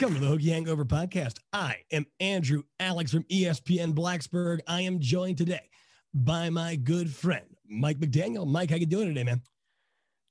[0.00, 1.38] Welcome, to the Hokie Hangover Podcast.
[1.52, 4.60] I am Andrew Alex from ESPN Blacksburg.
[4.68, 5.70] I am joined today
[6.14, 8.46] by my good friend Mike McDaniel.
[8.46, 9.42] Mike, how you doing today, man?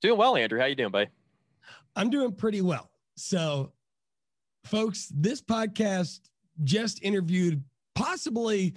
[0.00, 0.58] Doing well, Andrew.
[0.58, 1.10] How you doing, buddy?
[1.94, 2.90] I'm doing pretty well.
[3.16, 3.72] So,
[4.64, 6.20] folks, this podcast
[6.64, 7.62] just interviewed
[7.94, 8.74] possibly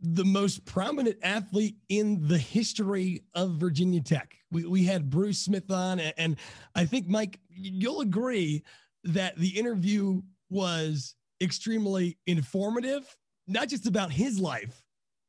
[0.00, 4.34] the most prominent athlete in the history of Virginia Tech.
[4.50, 6.36] We, we had Bruce Smith on, and, and
[6.74, 8.64] I think, Mike, you'll agree
[9.04, 14.82] that the interview was extremely informative, not just about his life,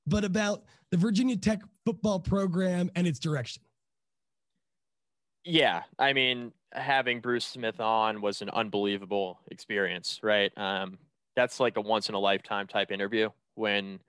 [0.08, 3.64] but about the Virginia Tech football program and its direction.
[5.44, 10.52] Yeah, I mean, having Bruce Smith on was an unbelievable experience, right?
[10.58, 10.98] Um,
[11.36, 14.00] that's like a once in a lifetime type interview when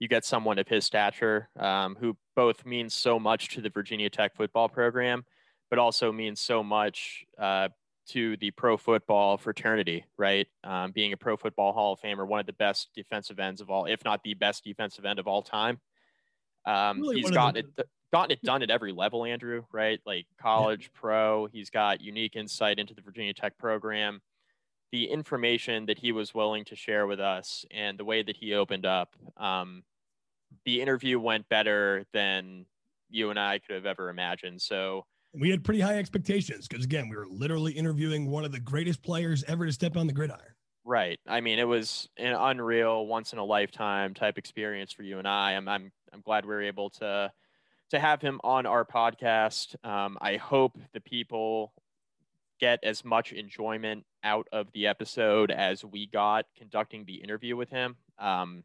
[0.00, 4.10] you get someone of his stature um, who both means so much to the Virginia
[4.10, 5.24] Tech football program,
[5.70, 7.68] but also means so much uh,
[8.08, 10.46] to the pro football fraternity, right?
[10.64, 13.70] Um, being a pro football Hall of Famer, one of the best defensive ends of
[13.70, 15.80] all, if not the best defensive end of all time.
[16.66, 20.00] Um, Really he's gotten it gotten it done at every level, Andrew, right?
[20.04, 21.46] Like college, pro.
[21.46, 24.20] He's got unique insight into the Virginia Tech program.
[24.92, 28.52] The information that he was willing to share with us and the way that he
[28.52, 29.84] opened up, um,
[30.66, 32.66] the interview went better than
[33.08, 34.60] you and I could have ever imagined.
[34.60, 38.60] So, We had pretty high expectations because, again, we were literally interviewing one of the
[38.60, 40.54] greatest players ever to step on the gridiron.
[40.84, 41.20] Right.
[41.26, 45.28] I mean, it was an unreal, once in a lifetime type experience for you and
[45.28, 45.52] I.
[45.52, 47.32] I'm I'm I'm glad we were able to
[47.90, 49.76] to have him on our podcast.
[49.84, 51.72] Um, I hope the people
[52.58, 57.70] get as much enjoyment out of the episode as we got conducting the interview with
[57.70, 57.96] him.
[58.18, 58.64] Um,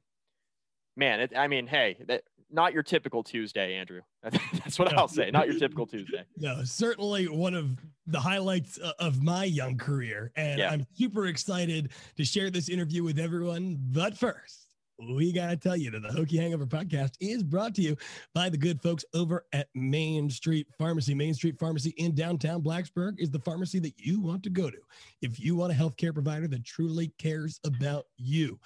[0.97, 4.01] man, it, I mean, hey, that, not your typical Tuesday, Andrew.
[4.23, 4.97] That's what.
[4.97, 5.31] I'll say.
[5.31, 6.23] Not your typical Tuesday.
[6.37, 10.31] No, certainly one of the highlights uh, of my young career.
[10.35, 10.71] And Yeah.
[10.71, 13.77] I'm super excited to share this interview with everyone.
[13.91, 14.67] But first,
[14.99, 17.97] we got to tell you that the Hokie Hangover podcast is brought to you
[18.33, 21.13] by the good folks over at Main Street Pharmacy.
[21.13, 24.77] Main Street Pharmacy in downtown Blacksburg is the pharmacy that you want to go to
[25.21, 28.59] if you want a healthcare provider that truly cares about you.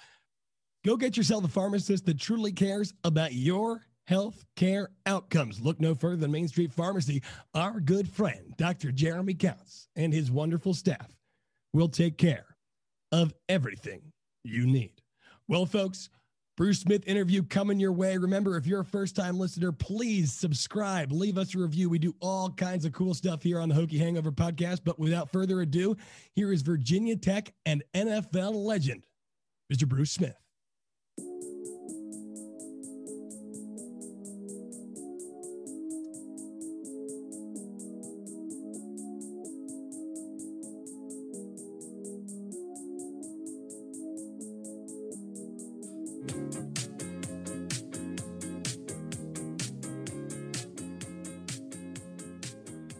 [0.84, 5.60] Go get yourself a pharmacist that truly cares about your health care outcomes.
[5.60, 7.22] Look no further than Main Street Pharmacy.
[7.54, 8.90] Our good friend, Dr.
[8.90, 11.08] Jeremy Counts, and his wonderful staff
[11.72, 12.56] will take care
[13.12, 14.02] of everything
[14.44, 15.00] you need.
[15.46, 16.10] Well, folks,
[16.56, 18.18] Bruce Smith interview coming your way.
[18.18, 21.88] Remember, if you're a first time listener, please subscribe, leave us a review.
[21.88, 24.80] We do all kinds of cool stuff here on the Hokie Hangover podcast.
[24.84, 25.96] But without further ado,
[26.34, 29.04] here is Virginia Tech and NFL legend,
[29.72, 29.88] Mr.
[29.88, 30.41] Bruce Smith.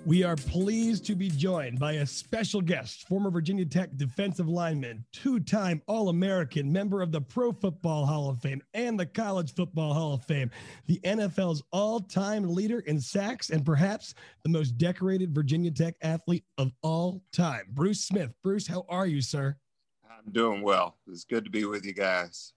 [0.04, 5.04] We are pleased to be joined by a special guest, former Virginia Tech defensive lineman,
[5.12, 9.54] two time All American, member of the Pro Football Hall of Fame and the College
[9.54, 10.50] Football Hall of Fame,
[10.87, 16.44] the NFL's all time leader in sacks, and perhaps the most decorated Virginia Tech athlete
[16.58, 18.34] of all time, Bruce Smith.
[18.43, 19.56] Bruce, how are you, sir?
[20.04, 20.96] I'm doing well.
[21.06, 22.54] It's good to be with you guys.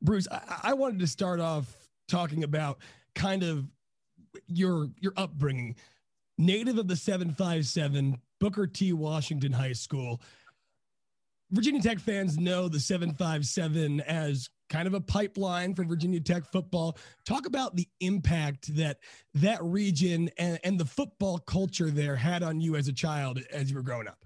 [0.00, 1.74] Bruce, I, I wanted to start off
[2.06, 2.78] talking about
[3.16, 3.66] kind of
[4.46, 5.74] your your upbringing.
[6.40, 8.94] Native of the 757, Booker T.
[8.94, 10.22] Washington High School.
[11.50, 16.96] Virginia Tech fans know the 757 as kind of a pipeline for Virginia Tech football.
[17.26, 19.00] Talk about the impact that
[19.34, 23.68] that region and, and the football culture there had on you as a child as
[23.68, 24.24] you were growing up.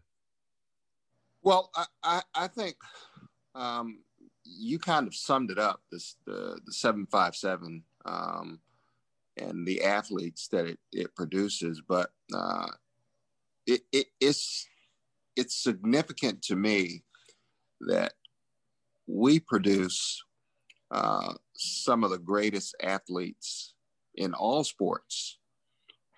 [1.42, 2.76] Well, I, I, I think
[3.56, 4.04] um,
[4.44, 8.60] you kind of summed it up this the the seven five seven um,
[9.36, 12.66] and the athletes that it, it produces, but uh,
[13.66, 14.66] it, it it's
[15.36, 17.02] it's significant to me
[17.80, 18.12] that
[19.06, 20.22] we produce
[20.90, 23.74] uh, some of the greatest athletes
[24.14, 25.38] in all sports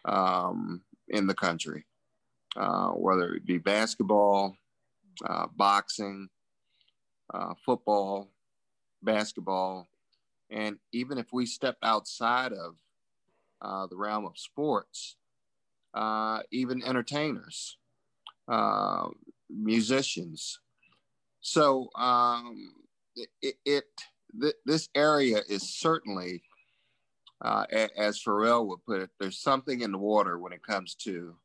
[0.05, 1.87] um, in the country,
[2.57, 4.55] uh, whether it be basketball,
[5.29, 6.29] uh, boxing,
[7.33, 8.31] uh, football,
[9.03, 9.89] basketball,
[10.51, 12.77] and even if we step outside of
[13.63, 15.17] uh, the realm of sports,
[15.95, 17.79] uh, even entertainers,
[18.49, 19.09] uh,
[19.49, 20.61] musicians.
[21.41, 22.75] So um,
[23.43, 23.85] it, it
[24.41, 26.43] th- this area is certainly,
[27.45, 30.95] uh, a- as Pharrell would put it, there's something in the water when it comes
[30.97, 31.37] to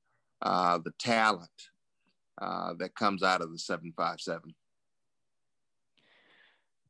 [0.41, 1.49] uh, the talent
[2.41, 4.53] uh, that comes out of the 757.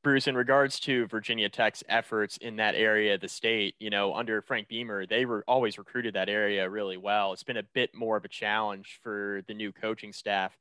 [0.04, 4.16] Bruce, in regards to Virginia Tech's efforts in that area of the state, you know,
[4.16, 7.34] under Frank Beamer, they were always recruited that area really well.
[7.34, 10.58] It's been a bit more of a challenge for the new coaching staff.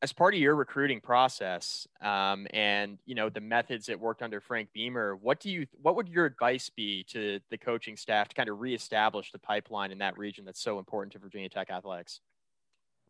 [0.00, 4.40] As part of your recruiting process, um, and you know the methods that worked under
[4.40, 8.34] Frank Beamer, what do you, what would your advice be to the coaching staff to
[8.34, 12.20] kind of reestablish the pipeline in that region that's so important to Virginia Tech athletics?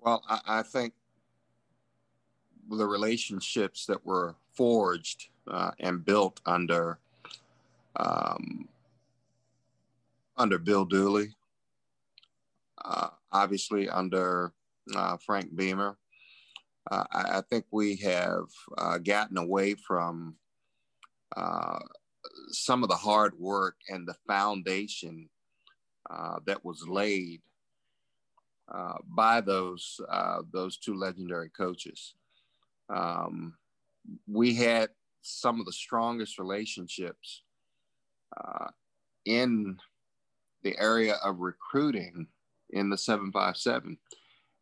[0.01, 0.95] Well, I, I think
[2.71, 6.99] the relationships that were forged uh, and built under
[7.97, 8.69] um,
[10.37, 11.35] under Bill Dooley,
[12.85, 14.53] uh, obviously under
[14.95, 15.97] uh, Frank Beamer.
[16.91, 18.47] Uh, I, I, think we have
[18.77, 20.35] uh, gotten away from
[21.37, 21.79] uh,
[22.51, 25.29] some of the hard work and the foundation
[26.45, 27.41] that was laid
[29.17, 30.01] by those
[30.53, 32.15] those two legendary coaches.
[32.89, 33.55] Um,
[34.27, 34.91] we had
[35.23, 37.43] some of the strongest relationships
[38.37, 38.69] uh,
[39.25, 39.79] in
[40.63, 42.27] the area of recruiting
[42.71, 43.97] in the 757.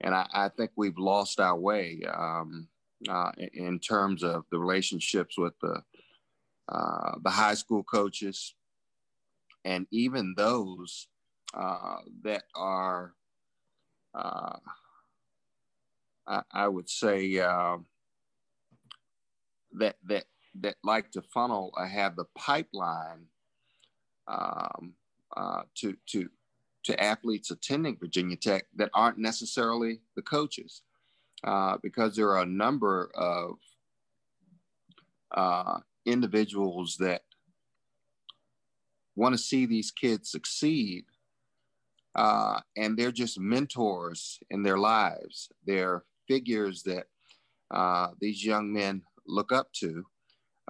[0.02, 2.68] And I, I think we've lost our way um,
[3.08, 5.82] uh, in terms of the relationships with the,
[6.68, 8.54] uh, the high school coaches
[9.64, 11.08] and even those
[11.54, 13.14] uh, that are,
[14.14, 14.56] uh,
[16.26, 17.78] I, I, would say, uh,
[19.72, 20.24] that that
[20.60, 23.26] that like to funnel or have the pipeline
[24.26, 24.94] um,
[25.36, 26.28] uh, to to
[26.82, 30.82] to athletes attending Virginia Tech that aren't necessarily the coaches,
[31.44, 33.58] uh, because there are a number of
[35.32, 37.22] uh, individuals that
[39.14, 41.04] want to see these kids succeed,
[42.14, 45.50] uh, and they're just mentors in their lives.
[45.66, 47.06] They're figures that
[47.70, 50.04] uh, these young men look up to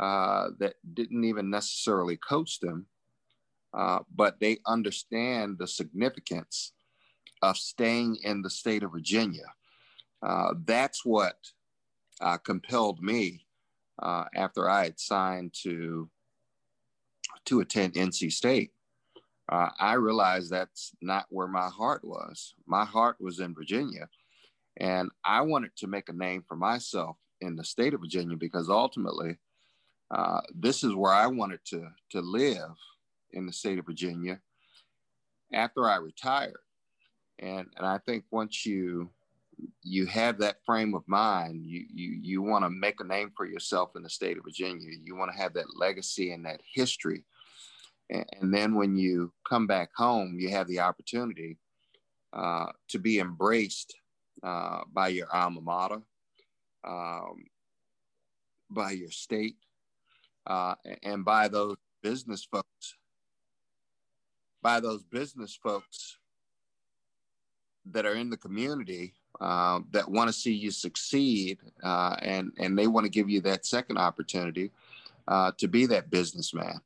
[0.01, 2.87] uh, that didn't even necessarily coach them,
[3.75, 6.73] uh, but they understand the significance
[7.43, 9.45] of staying in the state of Virginia.
[10.23, 11.37] Uh, that's what
[12.23, 13.45] uh, compelled me
[14.03, 16.09] uh, after I had signed to
[17.45, 18.73] to attend NC State.
[19.53, 22.55] I realized that's not where my heart was.
[22.67, 24.09] My heart was in Virginia,
[24.77, 28.69] and I wanted to make a name for myself in the state of Virginia because
[28.71, 29.39] ultimately
[30.11, 32.75] uh, this is where I wanted to, to live
[33.33, 34.41] in the state of Virginia
[35.53, 36.61] after I retired.
[37.39, 39.11] And, and I think once you
[39.83, 43.45] you have that frame of mind, you you you want to make a name for
[43.45, 44.89] yourself in the state of Virginia.
[45.05, 47.25] You want to have that legacy and that history.
[48.09, 51.59] And, and then when you come back home, you have the opportunity
[52.33, 53.95] uh, to be embraced
[54.43, 56.01] uh, by your alma mater,
[56.85, 57.45] um,
[58.71, 59.57] by your state,
[60.47, 62.97] uh, and by those business folks,
[64.63, 66.19] by those business folks
[67.87, 72.79] that are in the community uh, that want to see you succeed, uh, and and
[72.79, 74.71] they want to give you that second opportunity
[75.29, 76.81] uh, to be that businessman.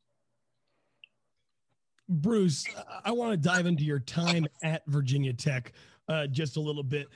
[2.08, 2.66] Bruce,
[3.04, 5.72] I want to dive into your time at Virginia Tech
[6.08, 7.08] uh, just a little bit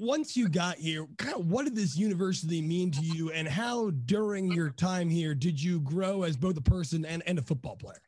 [0.00, 3.90] once you got here, kind of what did this university mean to you, and how
[4.06, 7.76] during your time here did you grow as both a person and, and a football
[7.76, 8.00] player?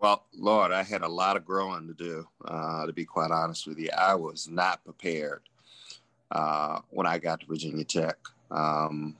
[0.00, 2.28] Well, Lord, I had a lot of growing to do.
[2.44, 5.42] Uh, to be quite honest with you, I was not prepared
[6.30, 8.16] uh, when I got to Virginia Tech.
[8.50, 9.16] Um,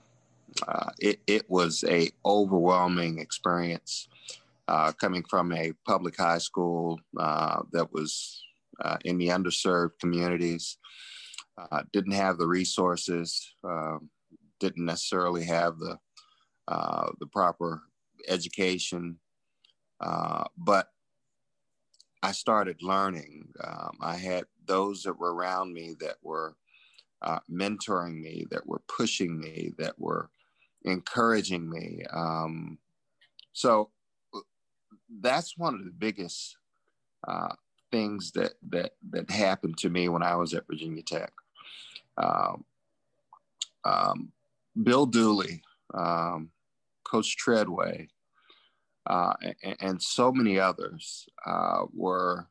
[0.67, 4.07] uh, it, it was a overwhelming experience
[4.67, 8.41] uh, coming from a public high school uh, that was
[8.81, 10.77] uh, in the underserved communities
[11.71, 14.09] uh, didn't have the resources, um,
[14.59, 15.97] didn't necessarily have the
[16.67, 17.81] uh, the proper
[18.27, 19.17] education.
[19.99, 20.89] Uh, but
[22.21, 23.49] I started learning.
[23.63, 26.55] Um, I had those that were around me that were
[27.21, 30.29] uh, mentoring me, that were pushing me, that were
[30.83, 32.03] encouraging me.
[32.13, 32.77] Um,
[33.53, 33.89] so
[35.21, 36.57] that's one of the biggest
[37.27, 37.53] uh,
[37.91, 41.31] things that that that happened to me when I was at Virginia Tech.
[42.21, 42.65] Um,
[43.85, 44.31] um,
[44.81, 45.61] Bill Dooley,
[45.93, 46.51] um,
[47.03, 48.09] Coach Treadway,
[49.05, 49.33] uh,
[49.63, 52.47] and, and, so many others uh, were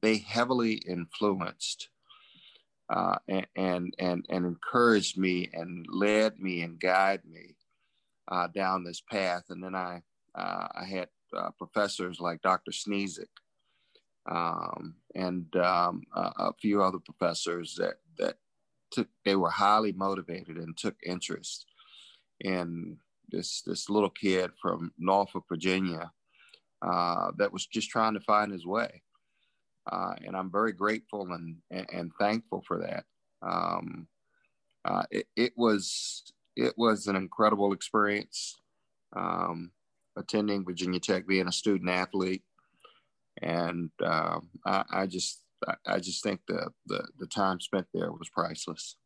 [0.00, 1.90] they heavily influenced
[2.88, 7.56] uh, and, and, and encouraged me and led me and guided me
[8.28, 9.44] uh, down this path.
[9.50, 10.02] And then I
[10.34, 12.70] uh, I had uh, professors like Dr.
[12.70, 13.26] Sneezik
[14.30, 18.36] um, and um, a, a, few other professors that that
[18.90, 21.66] took they were highly motivated and took interest
[22.40, 26.10] in this this little kid from Norfolk, Virginia,
[26.82, 29.02] uh, that was just trying to find his way.
[29.90, 33.04] Uh, and I'm very grateful and, and, thankful for that.
[33.42, 34.06] Um,
[34.84, 36.22] uh, it, it, was
[36.54, 38.56] it was an incredible experience
[39.16, 39.72] um,
[40.16, 42.42] attending Virginia Tech, being a student athlete,
[43.42, 45.40] and um, I, I, just
[45.86, 48.96] I, just think the, the the time spent there was priceless.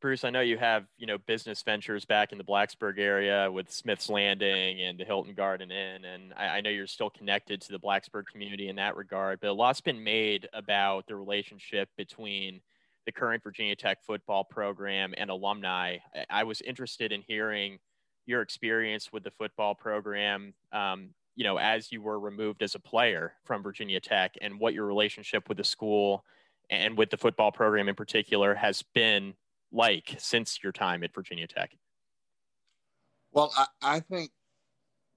[0.00, 3.70] Bruce, I know you have you know business ventures back in the Blacksburg area with
[3.70, 7.72] Smith's Landing and the Hilton Garden Inn, and I, I, know you're still connected to
[7.72, 9.40] the Blacksburg community in that regard.
[9.40, 12.60] But a lot's been made about the relationship between
[13.06, 15.98] the current Virginia Tech football program and alumni.
[16.14, 17.78] I, I was interested in hearing
[18.26, 20.54] your experience with the football program.
[20.72, 24.74] Um, you know, as you were removed as a player from Virginia Tech, and what
[24.74, 26.24] your relationship with the school
[26.70, 29.34] and with the football program in particular has been
[29.72, 31.76] like since your time at Virginia Tech?
[33.32, 34.30] Well, I, I think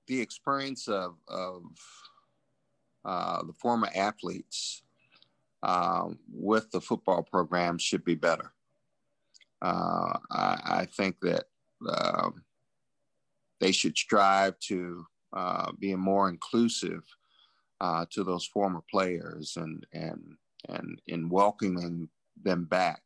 [0.08, 1.64] the experience of, of
[3.06, 4.84] uh, the former athletes
[5.64, 8.54] um, with the football program should be better.
[9.62, 11.46] Uh, I, I, think that
[11.90, 12.44] um,
[13.62, 15.06] they should strive to
[15.36, 17.04] uh, be more inclusive
[17.82, 20.38] uh, to those former players and and
[20.70, 22.08] and in welcoming
[22.42, 23.02] them back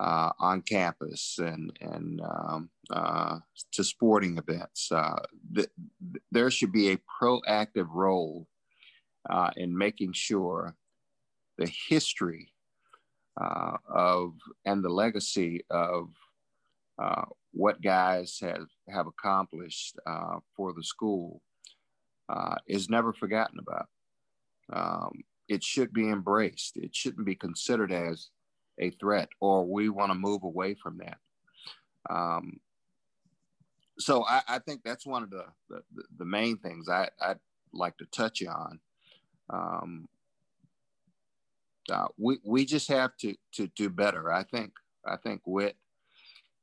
[0.00, 3.38] uh, on campus and and um, uh,
[3.72, 4.90] to sporting events.
[4.92, 5.20] Uh,
[5.54, 5.68] th-
[6.30, 8.46] there should be a proactive role
[9.30, 10.76] uh, in making sure
[11.58, 12.52] the history
[13.36, 16.10] of and the legacy of
[17.54, 19.96] what guys have have accomplished
[20.56, 21.40] for the school
[22.66, 23.86] is never forgotten about.
[24.72, 26.76] Um, it should be embraced.
[26.76, 28.30] It shouldn't be considered as
[28.78, 31.18] a threat or we want to move away from that.
[32.10, 32.60] Um,
[33.98, 35.82] so I, I, think that's one of the, the,
[36.18, 37.38] the main things I, would
[37.72, 38.80] like to touch on.
[39.48, 40.08] Um,
[41.90, 44.32] uh, we, we just have to, to do better.
[44.32, 44.72] I think,
[45.06, 45.76] I think Whit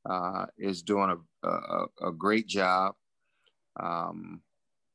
[0.10, 2.96] uh, is doing a, a, a great job
[3.80, 4.42] um,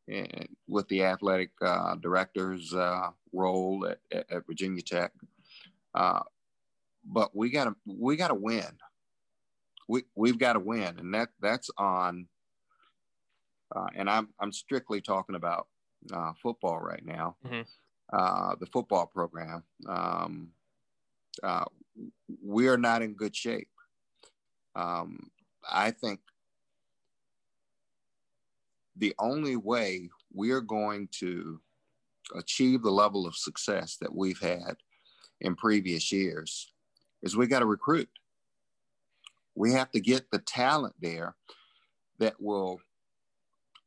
[0.08, 0.26] in,
[0.68, 5.12] with the athletic uh, director's uh, role at, at, Virginia Tech.
[5.94, 6.20] Uh,
[7.04, 8.66] but we got to we got to win.
[9.88, 12.26] We we've got to win, and that that's on.
[13.74, 15.68] Uh, and I'm I'm strictly talking about
[16.12, 17.36] uh, football right now.
[17.46, 17.62] Mm-hmm.
[18.12, 19.64] Uh, the football program.
[19.88, 20.48] Um,
[21.42, 21.64] uh,
[22.44, 23.68] we are not in good shape.
[24.76, 25.30] Um,
[25.68, 26.20] I think
[28.94, 31.60] the only way we are going to
[32.34, 34.76] achieve the level of success that we've had
[35.40, 36.72] in previous years
[37.22, 38.08] is we got to recruit.
[39.54, 41.34] We have to get the talent there
[42.18, 42.80] that will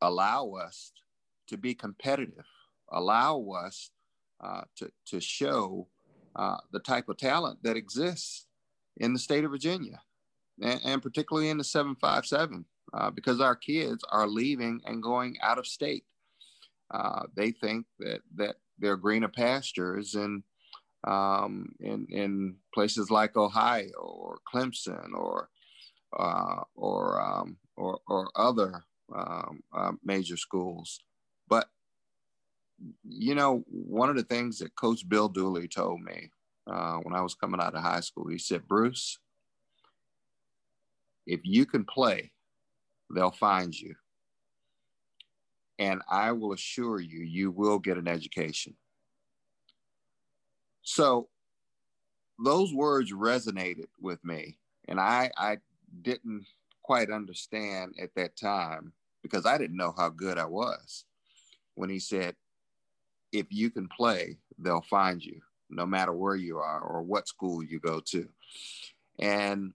[0.02, 0.92] allow us
[1.48, 2.46] to be competitive,
[2.92, 3.92] allow us
[4.42, 5.88] uh, to, to show
[6.36, 8.48] uh, the type of talent that exists
[8.98, 10.02] in the state of Virginia,
[10.62, 15.58] and, and particularly in the 757, uh, because our kids are leaving and going out
[15.58, 16.06] of state.
[16.92, 20.44] Uh, they think that, that they're greener pastures and
[21.08, 25.50] um, in, in places like Ohio or Clemson or
[26.18, 28.84] uh, or, um, or, or other
[29.16, 31.00] um, uh, major schools.
[31.48, 31.68] But
[33.04, 36.32] you know, one of the things that Coach Bill Dooley told me
[36.66, 39.20] uh, when I was coming out of high school, he said, "Bruce,
[41.30, 42.32] if you can play,
[43.14, 43.96] they'll find you."
[45.78, 48.76] And I will assure you, you will get an education.
[50.82, 51.30] So
[52.44, 54.58] those words resonated with me,
[54.88, 55.58] and I, I
[56.02, 56.46] didn't
[56.84, 61.06] quite understand at that time because I didn't know how good I was
[61.76, 62.36] when he said,
[63.32, 67.64] if you can play, they'll find you no matter where you are or what school
[67.64, 68.28] you go to.
[69.20, 69.74] And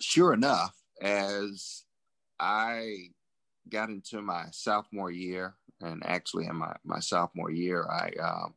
[0.00, 1.84] sure enough, as
[2.38, 3.08] I
[3.68, 8.54] got into my sophomore year, and actually in my, my sophomore year, I um,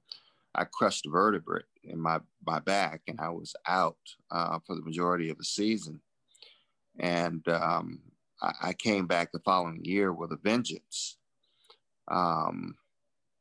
[0.56, 3.98] I crushed a vertebrae in my my back, and I was out
[4.32, 6.02] uh, for the majority of the season.
[7.00, 8.00] And um,
[8.42, 11.18] I, I, came back the following year with a vengeance.
[12.08, 12.76] Um,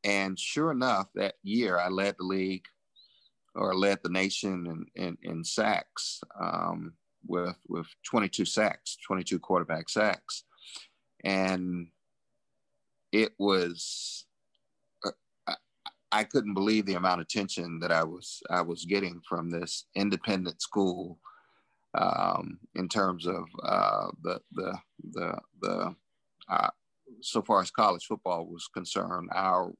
[0.03, 2.65] and sure enough, that year I led the league
[3.55, 6.93] or led the nation in, in, in sacks um,
[7.27, 10.43] with, with 22 sacks, 22 quarterback sacks.
[11.23, 11.87] And
[13.11, 14.25] it was,
[15.05, 15.53] uh,
[16.11, 19.85] I, couldn't believe the amount of attention that I was, I was getting from this
[19.95, 21.19] independent school
[21.97, 24.77] um, in terms of uh, the, the,
[25.11, 25.95] the, the
[26.49, 26.69] uh,
[27.21, 29.73] so far as college football was concerned, our,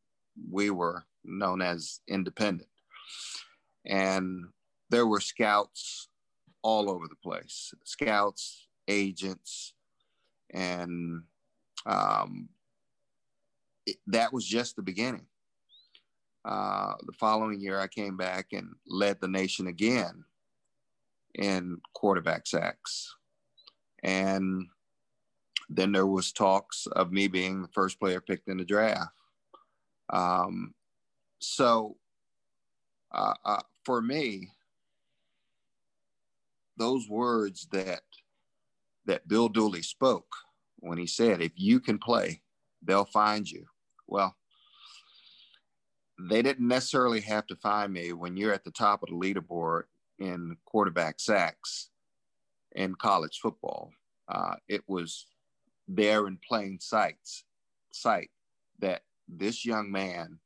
[0.51, 2.69] we were known as independent
[3.87, 4.45] and
[4.89, 6.09] there were scouts
[6.67, 7.73] all over the place.
[7.85, 9.73] Scouts agents
[10.53, 11.23] and
[11.85, 12.49] um,
[13.85, 15.25] it, that was just the beginning.
[16.43, 20.25] Uh, the following year i came back and led the nation again
[21.35, 23.15] in quarterback sacks.
[24.03, 24.67] And
[25.69, 29.11] then there was talks of me being the first player picked in the draft.
[30.09, 30.73] Um,
[31.39, 31.95] so
[33.13, 34.49] uh, uh, for me,
[36.77, 38.01] those words that
[39.05, 40.27] that Bill Dooley spoke
[40.79, 42.41] when he said, "If you can play,
[42.81, 43.65] they'll find you."
[44.07, 44.37] Well,
[46.19, 49.83] they didn't necessarily have to find me when you're at the top of the leaderboard
[50.19, 51.89] in quarterback sacks
[52.73, 53.91] in college football.
[54.27, 55.27] Uh, it was
[55.87, 57.17] there in plain sight,
[57.91, 58.29] sight
[58.79, 60.39] that this young man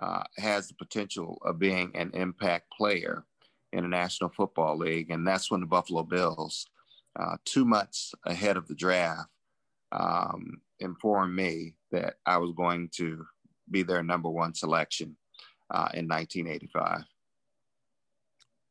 [0.00, 3.24] uh, has the potential of being an impact player
[3.72, 5.10] in the National Football League.
[5.10, 6.66] And that's when the Buffalo Bills,
[7.18, 9.28] uh, two months ahead of the draft,
[9.92, 13.26] um, informed me that I was going to
[13.70, 15.16] be their number one selection
[15.70, 17.04] uh, in 1985.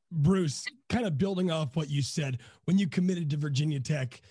[0.10, 4.22] Bruce, kind of building off what you said, when you committed to Virginia Tech,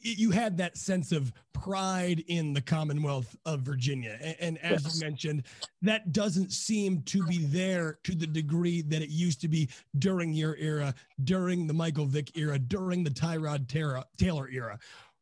[0.00, 4.18] you had that sense of pride in the Commonwealth of Virginia.
[4.20, 4.94] And, and as yes.
[4.94, 5.42] you mentioned,
[5.82, 10.32] that doesn't seem to be there to the degree that it used to be during
[10.32, 13.68] your era, during the Michael Vick era, during the Tyrod
[14.16, 14.78] Taylor era.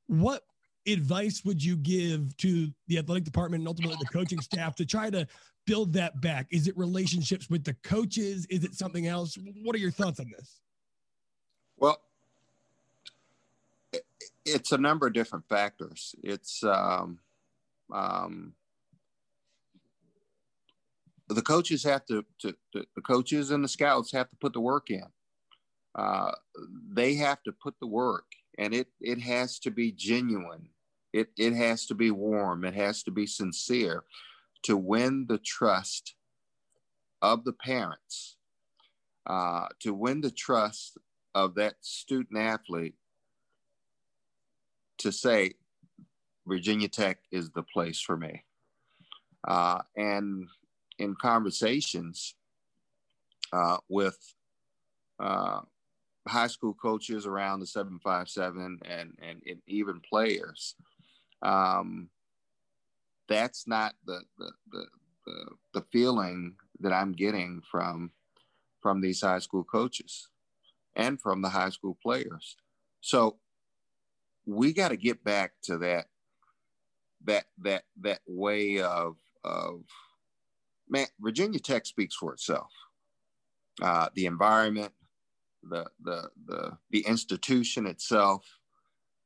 [0.06, 0.44] What
[0.86, 5.10] advice would you give to the athletic department and ultimately the coaching staff to try
[5.10, 5.26] to
[5.66, 6.46] build that back?
[6.50, 8.46] Is it relationships with the coaches?
[8.50, 9.36] Is it something else?
[9.62, 10.60] What are your thoughts on this?
[11.78, 12.00] Well,
[14.46, 16.14] it's a number of different factors.
[16.22, 17.18] It's um,
[17.92, 18.54] um,
[21.28, 24.60] the coaches have to, to, to, the coaches and the scouts have to put the
[24.60, 25.04] work in.
[25.94, 26.30] Uh,
[26.92, 28.26] they have to put the work,
[28.58, 30.68] and it it has to be genuine.
[31.12, 32.64] It it has to be warm.
[32.64, 34.04] It has to be sincere
[34.64, 36.14] to win the trust
[37.22, 38.36] of the parents,
[39.26, 40.98] uh, to win the trust
[41.34, 42.94] of that student athlete
[44.98, 45.52] to say
[46.46, 48.44] Virginia Tech is the place for me.
[49.46, 50.48] Uh, and
[50.98, 52.34] in conversations
[53.52, 54.18] uh, with
[55.20, 55.60] uh,
[56.26, 60.74] high school coaches around the 757 and, and, and even players,
[61.42, 62.08] um,
[63.28, 64.86] that's not the, the, the,
[65.26, 68.10] the, the feeling that I'm getting from,
[68.80, 70.28] from these high school coaches
[70.94, 72.56] and from the high school players.
[73.00, 73.36] So
[74.46, 76.06] we got to get back to that
[77.24, 79.82] that that that way of of
[80.88, 82.70] man virginia tech speaks for itself.
[83.82, 84.92] Uh, the environment
[85.62, 88.46] the the the the institution itself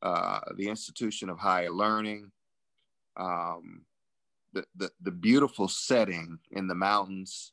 [0.03, 2.31] uh, the institution of higher learning
[3.17, 3.83] um,
[4.53, 7.53] the, the the beautiful setting in the mountains.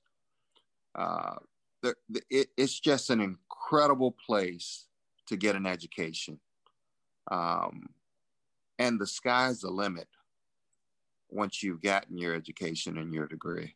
[0.95, 1.35] Uh,
[1.83, 4.87] the, the, it, it's just an incredible place
[5.27, 6.39] to get an education
[7.29, 7.89] um,
[8.79, 10.07] and the sky's the limit
[11.29, 13.75] once you've gotten your education and your degree.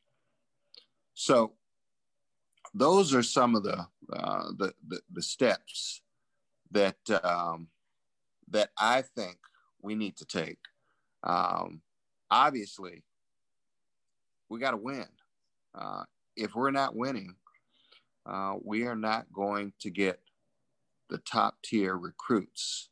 [1.13, 1.53] So
[2.73, 6.01] those are some of the uh, the, the, the steps
[6.71, 7.67] that um,
[8.49, 9.37] that I think
[9.81, 10.59] we need to take.
[11.23, 11.81] Um,
[12.29, 13.03] obviously,
[14.49, 15.07] we got to win.
[15.73, 16.03] Uh,
[16.35, 17.35] if we're not winning,
[18.25, 20.19] uh, we are not going to get
[21.09, 22.89] the top tier recruits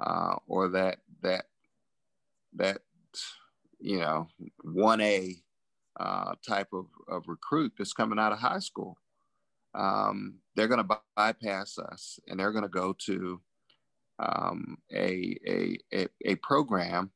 [0.00, 1.46] uh, or that that
[2.54, 2.78] that
[3.78, 4.28] you know
[4.62, 5.36] one A
[5.98, 8.98] uh, type of, of recruit that's coming out of high school.
[9.74, 13.40] Um, they're going to bypass us and they're going to go to
[14.18, 17.10] um, a, a, a, a program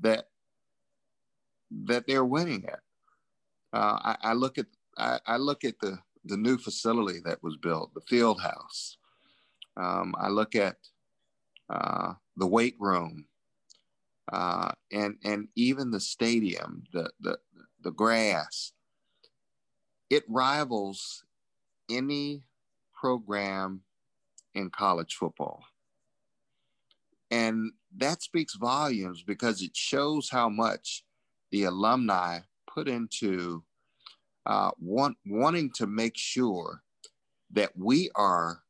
[0.00, 0.26] that
[1.84, 2.80] that they're winning at.
[3.72, 7.56] Uh, I, I, look at I, I, look at the the new facility that was
[7.56, 8.98] built, the field house.
[9.76, 10.76] Um, I look at
[11.68, 13.26] uh, the weight room,
[14.32, 17.38] uh, and and even the stadium, the the
[17.82, 18.72] the grass.
[20.08, 21.24] It rivals
[21.90, 22.44] any
[22.94, 23.82] program
[24.54, 25.64] in college football.
[27.30, 31.04] And that speaks volumes because it shows how much
[31.50, 32.40] the alumni
[32.72, 33.64] put into
[34.46, 36.82] uh, want, wanting to make sure
[37.52, 38.62] that we are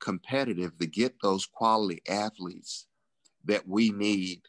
[0.00, 2.86] competitive to get those quality athletes
[3.44, 4.42] that we need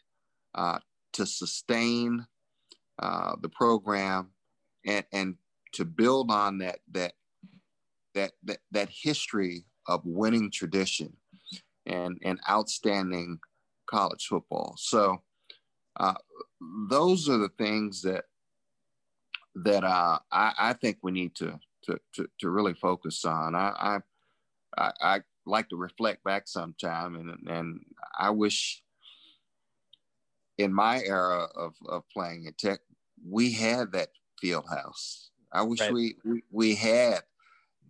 [0.56, 0.80] uh,
[1.14, 2.26] to sustain
[3.00, 4.30] uh, the program
[4.86, 5.36] and, and
[5.74, 7.14] to build on that, that,
[8.16, 11.16] that, that, that history of winning tradition
[11.86, 13.40] and, and outstanding
[13.90, 14.76] college football.
[14.78, 15.22] So
[16.00, 16.16] uh,
[16.90, 18.26] those are the things that
[19.64, 23.56] that uh, I, I, think we need to, to, to, to really focus on.
[23.56, 24.00] I,
[24.78, 27.80] I, I, like to reflect back sometime and, and
[28.18, 28.84] I wish
[30.58, 32.80] in my era of, of playing at Tech,
[33.28, 35.30] we had that field house.
[35.52, 35.94] I wish right.
[35.94, 37.22] we, we, we had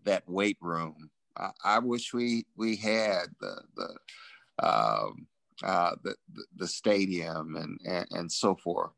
[0.03, 1.09] that weight room.
[1.35, 5.27] I, I wish we we had the the um,
[5.63, 6.15] uh, the,
[6.55, 8.91] the stadium and, and, and so forth.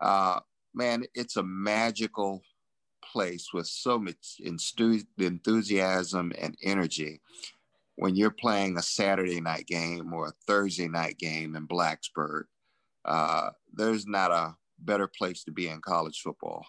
[0.00, 0.40] Uh,
[0.74, 2.42] man, it's a magical
[3.02, 4.40] place with so much
[5.18, 7.20] enthusiasm and energy
[7.96, 12.44] when you're playing a Saturday night game or a Thursday night game in Blacksburg.
[13.04, 16.66] Uh, there's not a better place to be in college football.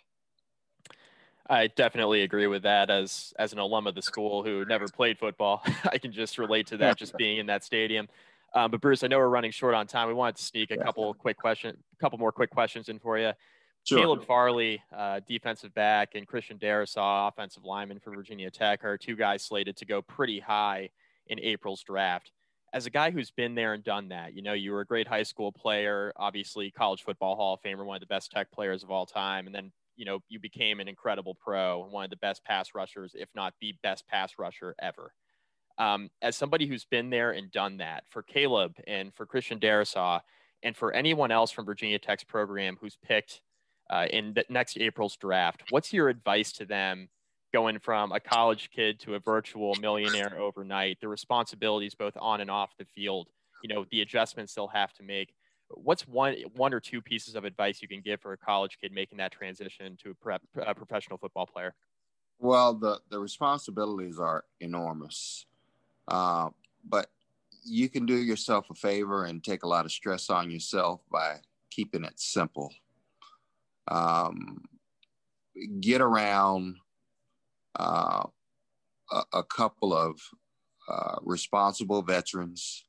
[1.50, 2.90] I definitely agree with that.
[2.90, 6.68] As as an alum of the school who never played football, I can just relate
[6.68, 6.98] to that.
[6.98, 8.08] just being in that stadium.
[8.54, 10.08] Um, but Bruce, I know we're running short on time.
[10.08, 13.18] We wanted to sneak a couple quick question, a couple more quick questions in for
[13.18, 13.32] you.
[13.84, 14.00] Sure.
[14.00, 19.16] Caleb Farley, uh, defensive back, and Christian Darrisaw, offensive lineman for Virginia Tech, are two
[19.16, 20.90] guys slated to go pretty high
[21.30, 22.32] in April's draft.
[22.74, 25.08] As a guy who's been there and done that, you know, you were a great
[25.08, 28.84] high school player, obviously college football Hall of Famer, one of the best Tech players
[28.84, 32.18] of all time, and then you know you became an incredible pro, one of the
[32.18, 35.14] best pass rushers, if not the best pass rusher ever.
[35.78, 40.22] Um, as somebody who's been there and done that for Caleb and for Christian Darrisaw
[40.64, 43.42] and for anyone else from Virginia Tech's program who's picked
[43.90, 47.10] uh, in the next April's draft, what's your advice to them
[47.54, 51.00] going from a college kid to a virtual millionaire overnight?
[51.02, 53.28] The responsibilities both on and off the field,
[53.64, 55.34] you know, the adjustments they'll have to make.
[55.70, 58.94] What's one one or two pieces of advice you can give for a college kid
[58.94, 61.76] making that transition to a, prep, a professional football player?
[62.40, 65.46] Well, the the responsibilities are enormous.
[66.08, 66.50] Uh,
[66.88, 67.08] but
[67.66, 71.38] you can do yourself a favor and take a lot of stress on yourself by
[71.70, 72.74] keeping it simple.
[73.90, 74.64] Um,
[75.80, 76.78] get around
[77.78, 78.24] uh,
[79.12, 80.20] a, a, couple of
[80.90, 82.86] uh, responsible veterans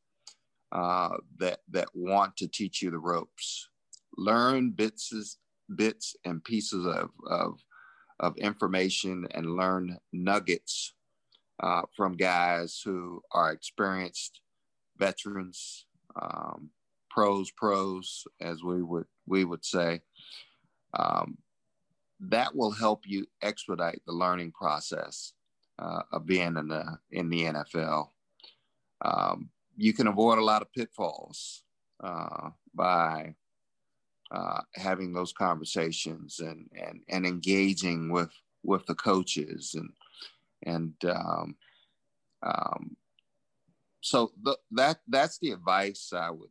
[0.72, 3.68] uh, that that want to teach you the ropes.
[4.16, 5.38] Learn bits
[5.74, 7.60] bits and pieces of, of
[8.20, 10.94] of information and learn nuggets
[11.62, 14.40] uh, from guys who are experienced
[14.98, 15.86] veterans,
[16.20, 16.70] um,
[17.10, 20.00] pros, pros, as we would we would say.
[20.94, 21.38] Um,
[22.20, 25.32] that will help you expedite the learning process
[25.78, 28.08] uh, of being in the in the NFL.
[29.04, 31.62] Um, you can avoid a lot of pitfalls
[32.02, 33.34] uh, by
[34.30, 38.32] uh, having those conversations and, and and engaging with
[38.64, 39.90] with the coaches and
[40.64, 41.56] and um,
[42.42, 42.96] um,
[44.00, 46.50] so the, that that's the advice I would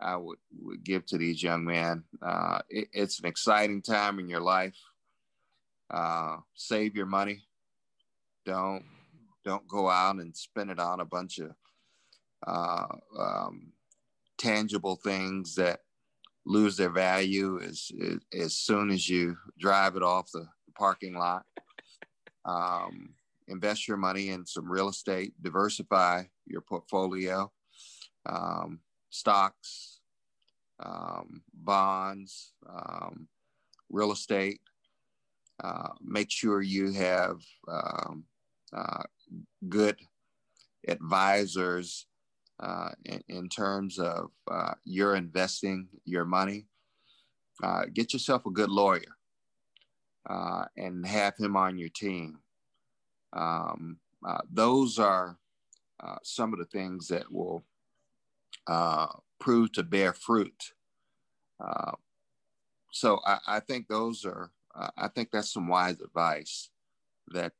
[0.00, 2.04] I would, would give to these young men.
[2.20, 4.76] Uh, it, it's an exciting time in your life.
[5.90, 7.42] Uh, save your money.
[8.44, 8.84] Don't
[9.44, 11.52] don't go out and spend it on a bunch of
[12.46, 13.72] uh, um,
[14.38, 15.80] tangible things that
[16.44, 21.44] lose their value as, as, as soon as you drive it off the parking lot.
[22.44, 23.14] Um,
[23.48, 27.50] invest your money in some real estate, diversify your portfolio,
[28.28, 28.80] um,
[29.16, 30.00] stocks,
[30.80, 33.28] um, bonds, um,
[33.90, 34.60] real estate.
[35.62, 38.24] Uh, make sure you have um,
[38.74, 39.02] uh,
[39.68, 39.96] good
[40.86, 42.06] advisors
[42.60, 46.66] uh, in, in, terms of uh, you're investing your money,
[47.62, 49.16] uh, get yourself a good lawyer
[50.28, 52.38] uh, and have him on your team.
[53.32, 53.98] Um,
[54.50, 55.38] those are
[56.22, 57.64] some of the things that will
[58.66, 59.06] Uh,
[59.38, 60.72] prove to bear fruit.
[61.60, 61.92] Uh,
[62.92, 66.70] so I, I, think those are, uh, I think that's some wise advice
[67.28, 67.52] that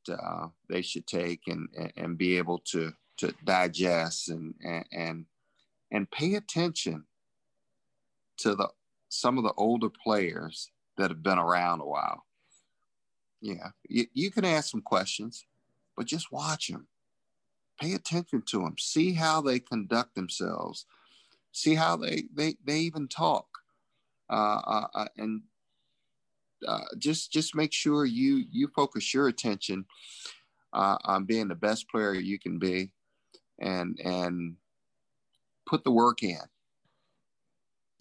[0.69, 5.25] they should take and, and be able to to digest and and and,
[5.91, 7.05] and pay attention
[8.37, 8.69] to the
[9.09, 12.25] some of the older players that have been around a while.
[13.41, 15.45] Yeah, you, you can ask some questions,
[15.95, 16.87] but just watch them.
[17.79, 18.75] Pay attention to them.
[18.79, 20.85] See how they conduct themselves.
[21.57, 23.47] See how they they, they even talk,
[24.29, 25.41] uh, uh, uh, and
[26.67, 29.85] uh, just just make sure you you focus your attention
[30.71, 32.91] uh, on being the best player you can be,
[33.59, 34.57] and and
[35.65, 36.37] put the work in.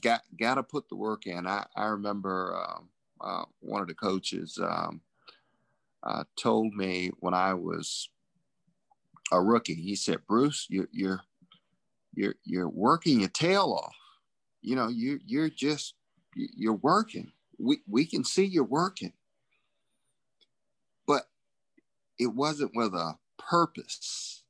[0.02, 1.46] Got got to put the work in.
[1.46, 2.90] I I remember um,
[3.22, 5.00] uh, one of the coaches um,
[6.36, 8.10] told me when I was
[9.32, 9.76] a rookie.
[9.76, 11.22] He said, "Bruce, you, you're
[12.16, 13.96] you're you're working your tail off.
[14.62, 15.94] You know, you you're just
[16.36, 17.32] you're working.
[17.58, 19.14] We we can see you're working,
[21.06, 21.24] but
[22.18, 24.42] it wasn't with a purpose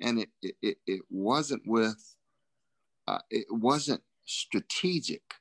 [0.00, 0.28] and it
[0.62, 2.16] it, it wasn't with
[3.06, 5.34] uh, it wasn't strategic.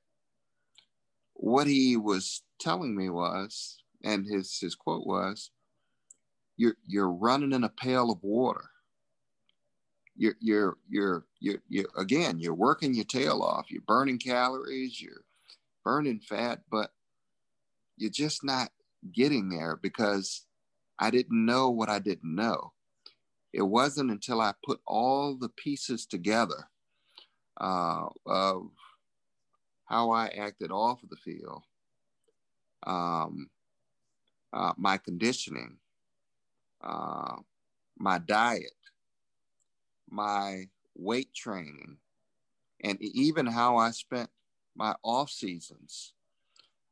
[1.33, 5.51] What he was telling me was, and his his quote was,
[6.57, 8.69] "You're you're running in a pail of water.
[10.17, 13.69] You're you're you're you're, you're again you're working your tail off.
[13.69, 14.99] You're burning calories.
[15.01, 15.23] You're
[15.85, 16.91] burning fat, but
[17.97, 18.69] you're just not
[19.11, 20.45] getting there because
[20.99, 22.73] I didn't know what I didn't know
[23.57, 26.69] it wasn't until I put all the pieces together
[27.59, 28.69] uh, of
[29.85, 31.63] how I acted off of the field,
[32.85, 33.49] um,
[34.53, 35.77] uh, my conditioning,
[36.83, 37.37] uh,
[37.97, 38.73] my diet,
[40.09, 41.97] my weight training,
[42.83, 44.29] and even how I spent
[44.75, 46.13] my off seasons,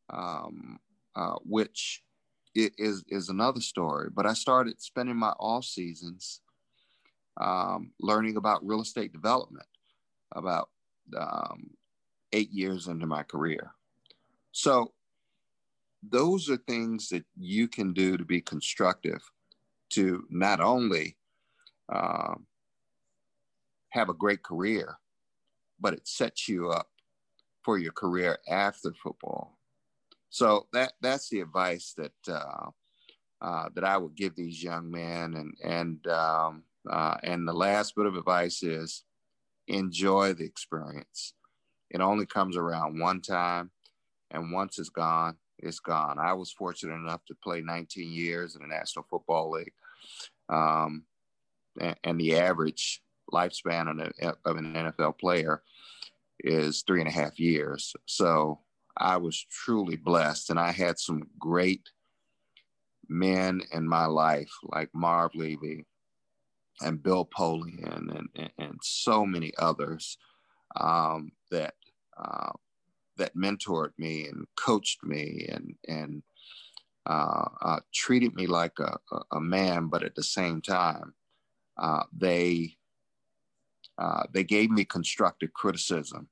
[0.10, 0.80] um,
[1.16, 2.04] uh, which
[2.56, 4.10] is is another story.
[4.10, 6.42] But I started spending my off seasons
[7.38, 9.68] um, learning about real estate development
[10.34, 10.70] about
[11.18, 11.72] um,
[12.34, 13.72] eight years into my career.
[14.52, 14.94] So,
[16.08, 19.22] those are things that you can do to be constructive
[19.90, 21.18] to not only
[21.90, 22.46] um,
[23.96, 24.98] have a great career,
[25.80, 26.90] but it sets you up
[27.64, 29.58] for your career after football.
[30.30, 32.70] So that that's the advice that uh,
[33.42, 37.96] uh, that I would give these young men, and and um, uh, and the last
[37.96, 39.04] bit of advice is
[39.68, 41.34] enjoy the experience.
[41.90, 43.72] It only comes around one time,
[44.30, 46.20] and once it's gone, it's gone.
[46.20, 49.74] I was fortunate enough to play 19 years in the National Football League,
[50.50, 51.06] um,
[51.80, 53.02] and, and, the average
[53.36, 55.62] lifespan of, an NFL player
[56.40, 57.94] is three and a half years.
[58.06, 58.60] So
[58.98, 61.90] I was truly blessed, and I had some great
[63.10, 65.86] men in my life, like Marv Levy,
[66.82, 70.18] and Bill Polian and, and, and so many others
[70.80, 71.76] um, that
[72.18, 72.52] uh,
[73.18, 76.24] that mentored me and coached me and and
[77.06, 78.98] uh, uh, treated me like a,
[79.32, 81.14] a, man, but at the same time,
[81.78, 82.76] uh, they
[83.98, 86.28] uh, they gave me constructive criticism,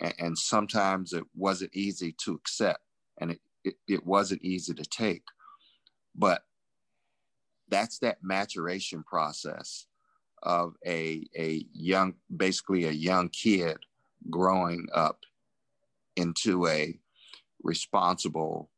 [0.00, 2.80] and, and, sometimes it wasn't easy to accept,
[3.18, 5.24] and it, it, it wasn't easy to take,
[6.14, 6.42] but
[7.68, 9.86] that's that maturation process
[10.42, 13.78] of a, a young, basically a young kid
[14.30, 15.20] growing up
[16.16, 16.98] into a
[17.62, 18.70] responsible,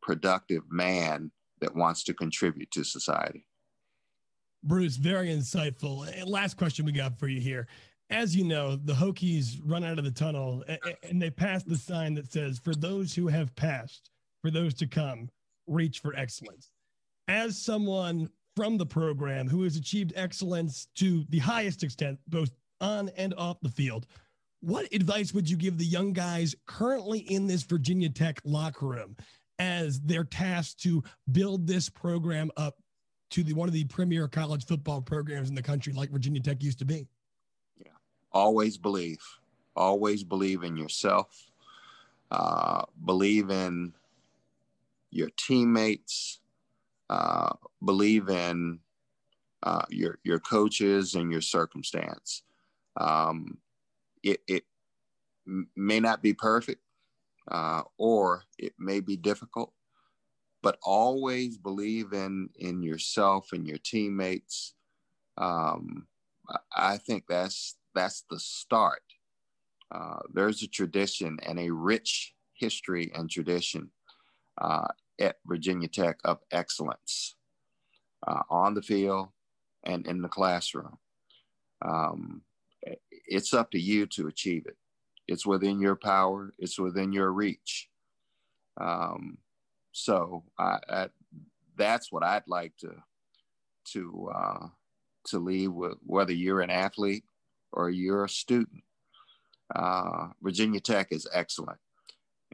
[0.00, 3.46] productive man that wants to contribute to society.
[4.64, 6.06] Bruce, very insightful.
[6.26, 7.66] last question we got for you here.
[8.10, 10.64] As you know, the Hokies run out of the tunnel
[11.02, 14.10] and they pass the sign that says, For those who have passed,
[14.42, 15.30] for those to come,
[15.66, 16.70] reach for excellence
[17.28, 23.08] as someone from the program who has achieved excellence to the highest extent, both on
[23.16, 24.06] and off the field,
[24.60, 29.16] what advice would you give the young guys currently in this Virginia Tech locker room
[29.58, 32.76] as they're tasked to build this program up
[33.32, 36.62] to the one of the premier college football programs in the country, like Virginia Tech
[36.62, 37.06] used to be?
[37.78, 37.92] Yeah,
[38.30, 39.22] always believe,
[39.74, 41.50] always believe in yourself,
[42.30, 43.92] uh, believe in
[45.10, 46.40] your teammates,
[47.10, 47.50] uh,
[47.84, 48.78] believe in
[49.62, 52.42] uh, your your coaches and your circumstance.
[52.96, 53.58] Um,
[54.22, 54.64] it, it
[55.74, 56.82] may not be perfect
[57.50, 59.72] uh, or it may be difficult,
[60.62, 64.74] but always believe in, in yourself and your teammates.
[65.36, 66.06] Um,
[66.76, 69.02] I think that's, that's the start.
[69.90, 73.90] Uh, there's a tradition and a rich history and tradition
[74.60, 74.88] uh,
[75.20, 77.34] at Virginia Tech of excellence
[78.26, 79.28] uh, on the field
[79.84, 80.96] and in the classroom.
[81.84, 82.42] Um,
[83.10, 84.76] it's up to you to achieve it.
[85.28, 86.52] It's within your power.
[86.58, 87.88] It's within your reach.
[88.80, 89.38] Um,
[89.92, 91.08] so I, I,
[91.76, 92.92] that's what I'd like to
[93.92, 94.66] to uh,
[95.26, 95.98] to leave with.
[96.04, 97.24] Whether you're an athlete
[97.72, 98.82] or you're a student,
[99.74, 101.78] uh, Virginia Tech is excellent,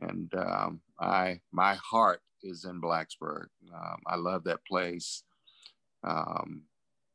[0.01, 3.46] and um, I my heart is in Blacksburg.
[3.74, 5.22] Um, I love that place.
[6.05, 6.62] Um,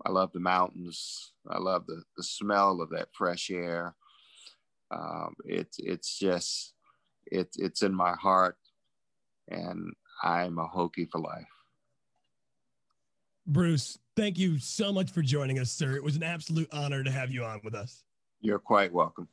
[0.05, 1.31] I love the mountains.
[1.49, 3.95] I love the, the smell of that fresh air.
[4.91, 6.73] Um, it's it's just
[7.25, 8.57] it's it's in my heart,
[9.49, 11.45] and I'm a Hokie for life.
[13.45, 15.95] Bruce, thank you so much for joining us, sir.
[15.95, 18.03] It was an absolute honor to have you on with us.
[18.39, 19.27] You're quite welcome.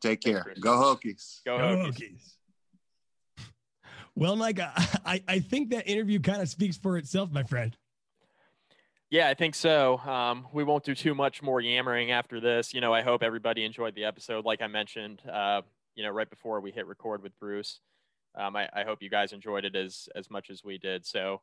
[0.00, 0.44] Take care.
[0.44, 1.44] Thanks, Go Hokies.
[1.44, 1.94] Go, Go Hokies.
[1.94, 2.34] Hokies.
[4.14, 7.76] Well, Mike, I, I think that interview kind of speaks for itself, my friend.
[9.10, 9.98] Yeah, I think so.
[9.98, 12.74] Um, we won't do too much more yammering after this.
[12.74, 14.44] You know, I hope everybody enjoyed the episode.
[14.44, 15.62] Like I mentioned, uh,
[15.94, 17.80] you know, right before we hit record with Bruce,
[18.38, 21.04] um, I, I, hope you guys enjoyed it as as much as we did.
[21.04, 21.40] So,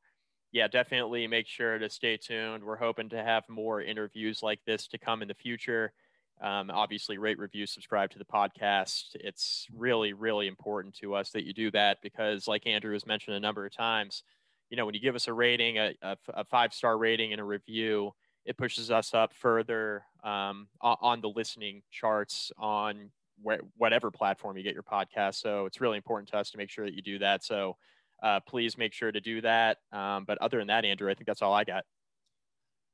[0.51, 2.63] yeah, definitely make sure to stay tuned.
[2.63, 5.93] We're hoping to have more interviews like this to come in the future.
[6.41, 9.15] Um, obviously, rate, review, subscribe to the podcast.
[9.15, 13.35] It's really, really important to us that you do that because, like Andrew has mentioned
[13.35, 14.23] a number of times
[14.69, 17.41] you know, when you give us a rating, a, a, a five star rating and
[17.41, 18.13] a review,
[18.45, 23.09] it pushes us up further um, on the listening charts on
[23.43, 25.35] wh- whatever platform you get your podcast.
[25.35, 27.43] So it's really important to us to make sure that you do that.
[27.43, 27.77] So
[28.23, 29.77] uh, please make sure to do that.
[29.91, 31.83] Um, but other than that, Andrew, I think that's all I got.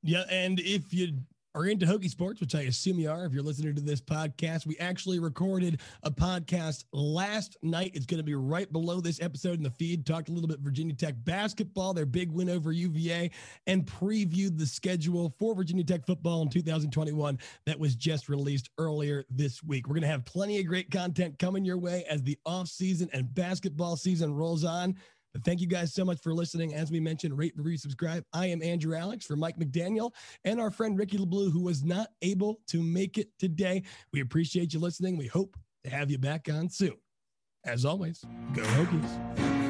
[0.03, 1.13] Yeah, and if you
[1.53, 4.65] are into Hokie sports, which I assume you are if you're listening to this podcast.
[4.65, 7.91] We actually recorded a podcast last night.
[7.93, 10.05] It's going to be right below this episode in the feed.
[10.05, 13.31] Talked a little bit Virginia Tech basketball, their big win over UVA,
[13.67, 19.25] and previewed the schedule for Virginia Tech football in 2021 that was just released earlier
[19.29, 19.87] this week.
[19.87, 23.09] We're going to have plenty of great content coming your way as the off season
[23.11, 24.95] and basketball season rolls on.
[25.33, 26.73] But thank you guys so much for listening.
[26.73, 28.23] As we mentioned, rate, review, subscribe.
[28.33, 30.11] I am Andrew Alex for Mike McDaniel
[30.43, 33.83] and our friend Ricky LeBlue, who was not able to make it today.
[34.11, 35.17] We appreciate you listening.
[35.17, 36.95] We hope to have you back on soon.
[37.65, 39.60] As always, go Hokies.